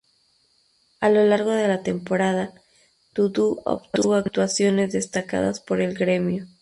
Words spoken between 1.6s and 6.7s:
la temporada, Dudu obtuvo actuaciones destacadas por el Grêmio.